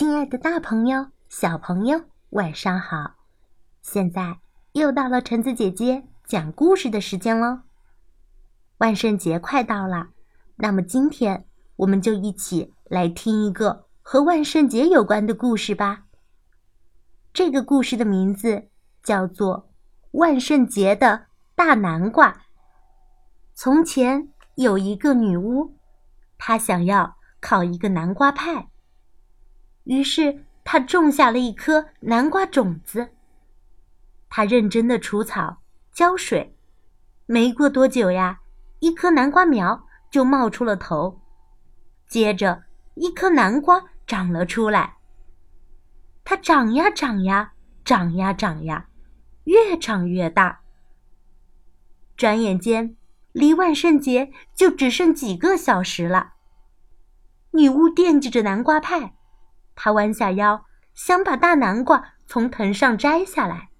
[0.00, 2.00] 亲爱的，大朋友、小朋友，
[2.30, 3.16] 晚上好！
[3.82, 4.40] 现在
[4.72, 7.60] 又到了橙子姐姐讲故事的时间喽。
[8.78, 10.08] 万圣节快到了，
[10.56, 11.44] 那么今天
[11.76, 16.04] 我们就一起来听一个和万圣节有关的故事吧。
[17.34, 18.70] 这个故事的名字
[19.02, 19.68] 叫做
[20.18, 22.32] 《万圣节的大南瓜》。
[23.52, 25.76] 从前有一个女巫，
[26.38, 28.69] 她想要烤一个南瓜派。
[29.84, 33.08] 于是，他种下了一颗南瓜种子。
[34.28, 35.62] 他认真的除草、
[35.92, 36.54] 浇水，
[37.26, 38.40] 没过多久呀，
[38.78, 41.20] 一颗南瓜苗就冒出了头。
[42.06, 44.98] 接着，一颗南瓜长了出来。
[46.24, 47.52] 它长呀长呀，
[47.84, 48.88] 长呀长呀，
[49.44, 50.60] 越长越大。
[52.16, 52.96] 转眼间，
[53.32, 56.34] 离万圣节就只剩几个小时了。
[57.52, 59.16] 女巫惦记着南瓜派。
[59.82, 63.70] 他弯下腰，想把大南瓜从藤上摘下来。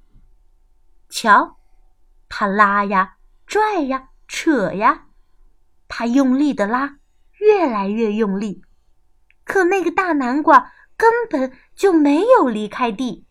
[1.11, 1.59] 瞧，
[2.27, 5.09] 他拉呀、拽呀、扯呀，
[5.89, 6.97] 他用力的拉，
[7.33, 8.65] 越来越用力，
[9.45, 13.27] 可那个大南瓜根本就没有离开地。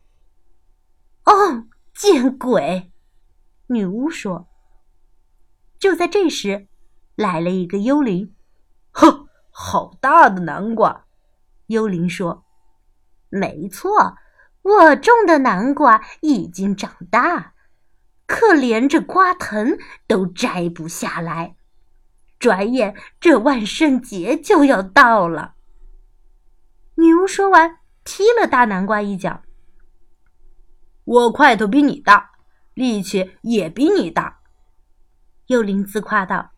[1.25, 2.91] 哦，见鬼！
[3.65, 4.47] 女巫说。
[5.79, 6.67] 就在这时，
[7.15, 8.35] 来了一个幽灵。
[8.93, 11.07] 哼，好大的南瓜！
[11.65, 12.45] 幽灵说。
[13.29, 14.17] 没错，
[14.61, 17.53] 我种的南瓜已经长大，
[18.25, 19.77] 可连着瓜藤
[20.07, 21.55] 都摘不下来。
[22.39, 25.55] 转眼这万圣节就要到了。
[26.95, 29.41] 女巫说完，踢了大南瓜一脚。
[31.03, 32.31] 我块头比你大，
[32.73, 34.39] 力气也比你大。
[35.47, 36.51] 幽灵自夸道：“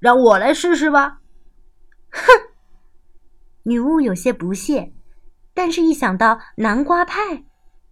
[0.00, 1.20] 让我来试试吧。”
[2.10, 2.22] 哼！
[3.64, 4.92] 女巫有些不屑。
[5.64, 7.44] 但是，一想到南瓜派，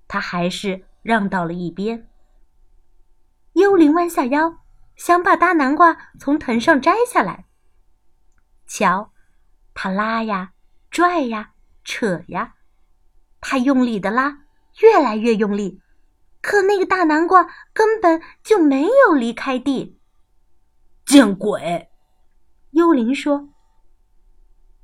[0.08, 2.08] 他还是让到了一边。
[3.52, 4.56] 幽灵弯下腰，
[4.96, 7.46] 想把大南瓜从藤上摘下来。
[8.66, 9.12] 瞧，
[9.72, 10.50] 他拉呀、
[10.90, 11.52] 拽呀、
[11.84, 12.54] 扯呀，
[13.40, 14.38] 他用力的拉，
[14.80, 15.80] 越来越用力，
[16.42, 20.00] 可那个大南瓜根本就没有离开地。
[21.06, 21.88] 见鬼！
[22.72, 23.48] 幽灵说。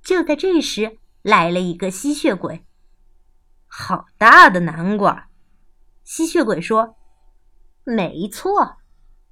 [0.05, 2.65] 就在这时，来了一个吸血鬼。
[3.79, 5.29] 好大的南瓜！
[6.03, 6.97] 吸血鬼说
[7.85, 8.79] ：“没错，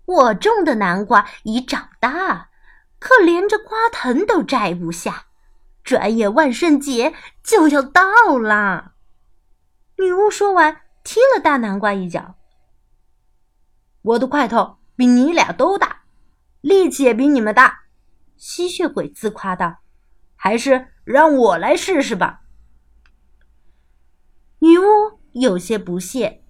[0.04, 2.50] 我种的南瓜已长大，
[2.98, 5.28] 可连着瓜藤都摘不下。
[5.82, 8.02] 转眼万圣节就要到
[8.38, 8.92] 了。”
[9.96, 12.34] 女巫说完，踢了大南瓜一脚。
[14.02, 16.02] 我的块头比你俩都大，
[16.60, 17.84] 力气也比你们大。
[18.36, 19.78] 吸血鬼自夸道
[20.36, 22.42] ：“还是让我来试试吧。”
[24.64, 24.82] 女巫
[25.32, 26.42] 有些不屑，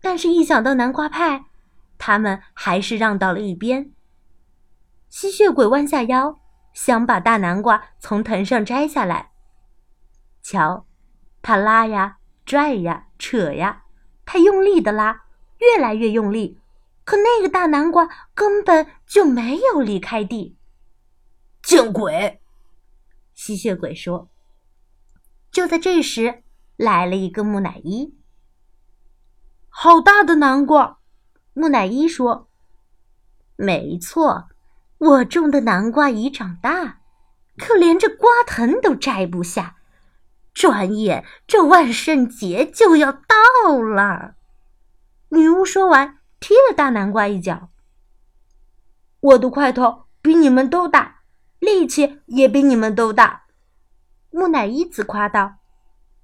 [0.00, 1.46] 但是一想到南瓜派，
[1.98, 3.90] 他们还是让到了一边。
[5.08, 6.38] 吸血鬼弯下腰，
[6.72, 9.32] 想把大南瓜从藤上摘下来。
[10.44, 10.86] 瞧，
[11.42, 13.82] 他拉呀、拽呀、扯呀，
[14.24, 15.24] 他用力的拉，
[15.58, 16.60] 越来越用力，
[17.04, 20.56] 可那个大南瓜根本就没有离开地。
[21.64, 22.40] 见鬼！
[23.34, 24.30] 吸血鬼说。
[25.50, 26.44] 就在这时。
[26.76, 28.14] 来了一个木乃伊，
[29.70, 30.98] 好大的南瓜！
[31.54, 32.50] 木乃伊说
[33.56, 34.48] ：“没错，
[34.98, 37.00] 我种的南瓜已长大，
[37.56, 39.76] 可连这瓜藤都摘不下。
[40.52, 44.34] 转眼这万圣节就要到了。”
[45.30, 47.70] 女巫说完，踢了大南瓜一脚。
[49.20, 51.22] 我的块头比你们都大，
[51.58, 53.46] 力气也比你们都大。
[54.30, 55.56] 木乃伊自夸道。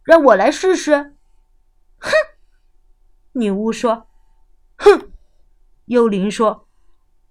[0.05, 1.17] 让我来试试。
[1.99, 2.11] 哼，
[3.33, 4.09] 女巫说。
[4.77, 5.13] 哼，
[5.87, 6.69] 幽灵说。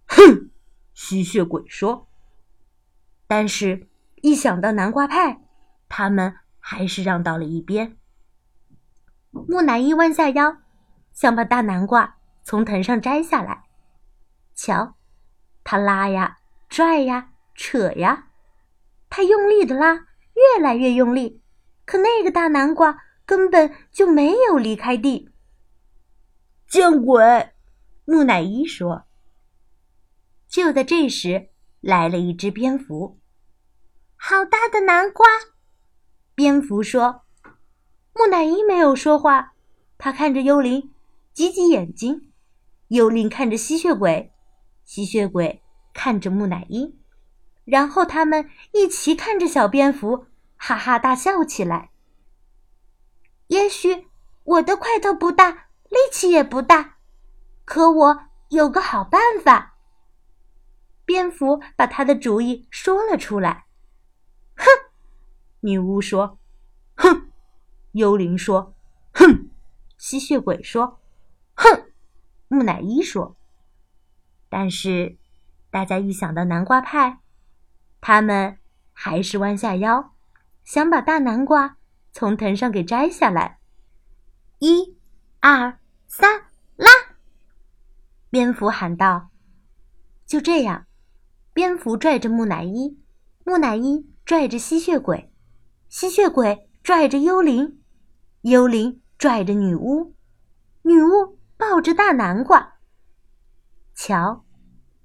[0.08, 0.50] 哼，
[0.94, 2.08] 吸血鬼说。
[3.28, 3.88] 但是，
[4.22, 5.42] 一想到南瓜派，
[5.90, 7.98] 他们还是让到了一边。
[9.32, 10.58] 木乃伊弯下腰，
[11.14, 13.64] 想把大南瓜从藤上摘下来。
[14.54, 14.96] 瞧，
[15.64, 16.40] 他拉呀、
[16.70, 18.28] 拽呀、扯呀，
[19.10, 19.94] 他用力的拉，
[20.34, 21.41] 越来越用力。
[21.86, 25.30] 可那个大南瓜根本就没有离开地。
[26.68, 27.52] 见鬼！
[28.06, 29.06] 木乃伊说。
[30.48, 31.50] 就在这时，
[31.80, 33.20] 来了一只蝙蝠。
[34.16, 35.26] 好大的南瓜！
[36.36, 37.24] 蝙蝠说。
[38.14, 39.54] 木乃伊没有说话，
[39.98, 40.92] 他看着幽灵，
[41.34, 42.32] 挤挤眼睛。
[42.90, 44.34] 幽灵看着吸血鬼，
[44.84, 45.62] 吸血鬼
[45.94, 46.98] 看着木乃伊，
[47.64, 50.26] 然后他们一起看着小蝙蝠。
[50.64, 51.90] 哈哈大笑起来。
[53.48, 54.08] 也许
[54.44, 56.98] 我的块头不大，力气也不大，
[57.66, 59.76] 可我有个好办法。
[61.04, 63.66] 蝙蝠把他的主意说了出来。
[64.56, 64.66] 哼，
[65.62, 66.38] 女巫说。
[66.96, 67.32] 哼，
[67.94, 68.76] 幽灵说。
[69.14, 69.50] 哼，
[69.98, 71.00] 吸血鬼说。
[71.56, 71.92] 哼，
[72.48, 73.36] 木乃伊说。
[74.48, 75.18] 但是，
[75.72, 77.20] 大家一想到南瓜派，
[78.00, 78.60] 他们
[78.94, 80.11] 还是弯下腰，
[80.64, 81.78] 想把大南瓜
[82.12, 83.60] 从藤上给摘下来。
[84.60, 84.98] 一、
[85.40, 86.44] 二、三，
[86.76, 86.90] 拉！
[88.30, 89.30] 蝙蝠喊道。
[90.26, 90.86] 就这样，
[91.54, 92.98] 蝙蝠拽着木乃伊，
[93.44, 95.34] 木乃伊拽着吸血鬼，
[95.90, 97.82] 吸血鬼拽着幽灵，
[98.42, 100.16] 幽灵拽着女巫，
[100.84, 102.76] 女巫抱着大南瓜。
[103.94, 104.46] 瞧，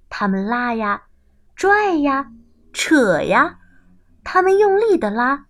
[0.09, 1.09] 他们拉呀，
[1.57, 2.31] 拽呀，
[2.73, 3.59] 扯呀，
[4.23, 5.46] 他们用力的拉，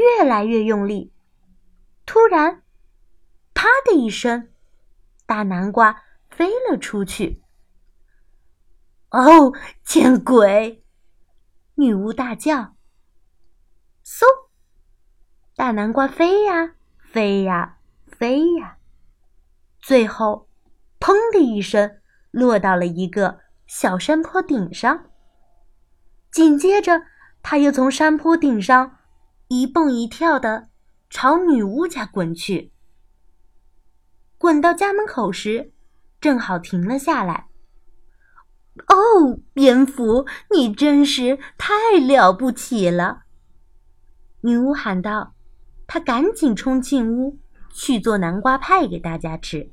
[0.00, 1.12] 越来越用力。
[2.06, 2.62] 突然，
[3.52, 4.48] 啪的一声，
[5.26, 7.42] 大南瓜飞了出去。
[9.10, 9.52] 哦，
[9.84, 10.82] 见鬼！
[11.74, 12.74] 女巫大叫。
[14.04, 14.24] 嗖，
[15.54, 18.78] 大南瓜飞呀，飞呀，飞呀，
[19.80, 20.48] 最后，
[20.98, 21.98] 砰的一声。
[22.32, 25.10] 落到了一个小山坡顶上。
[26.30, 27.02] 紧接着，
[27.42, 28.99] 他又从山坡顶上
[29.52, 30.68] 一蹦一跳的
[31.10, 32.70] 朝女巫家滚去。
[34.38, 35.72] 滚到家门口时，
[36.20, 37.48] 正好停了下来。
[38.86, 43.24] 哦，蝙蝠，你真是太了不起了！
[44.42, 45.34] 女巫喊道。
[45.88, 47.36] 她赶紧冲进屋
[47.72, 49.68] 去做南瓜派给大家吃。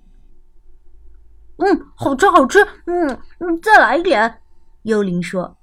[1.58, 2.68] 嗯，好吃，好吃。
[2.88, 3.08] 嗯
[3.38, 4.42] 嗯，再来一点。
[4.82, 5.56] 幽灵说。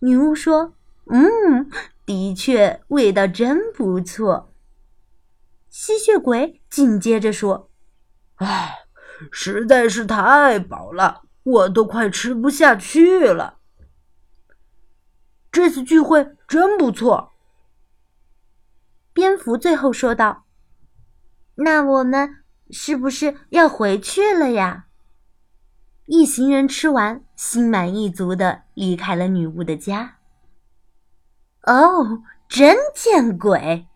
[0.00, 0.74] 女巫说
[1.06, 1.70] ：“嗯，
[2.06, 4.52] 的确，味道真不错。”
[5.70, 7.70] 吸血鬼紧接着说
[8.36, 8.74] ：“唉，
[9.30, 13.58] 实在是太饱了，我都快吃不下去了。”
[15.50, 17.32] 这次聚会真不错。
[19.12, 20.44] 蝙蝠最后说道
[21.56, 22.40] ：“那我们。”
[22.70, 24.86] 是不是要回去了呀？
[26.06, 30.16] 一行人吃完，心满意足的离开了女巫的家。
[31.66, 33.88] 哦，真见鬼！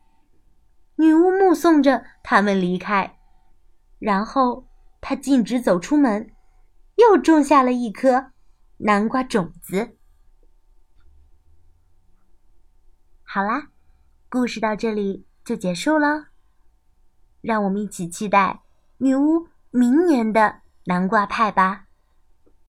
[0.97, 3.19] 女巫目送着他们离开，
[3.99, 4.67] 然后
[5.01, 6.31] 她径直走出门，
[6.97, 8.33] 又种下了一颗
[8.79, 9.97] 南瓜种子。
[13.23, 13.69] 好啦，
[14.31, 16.29] 故事到这里就结束了。
[17.43, 18.63] 让我们一起期待
[18.97, 21.88] 女巫明年的南瓜派吧。